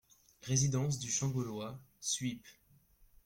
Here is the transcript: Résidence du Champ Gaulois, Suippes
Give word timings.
Résidence 0.41 0.97
du 0.97 1.11
Champ 1.11 1.27
Gaulois, 1.29 1.79
Suippes 1.99 2.47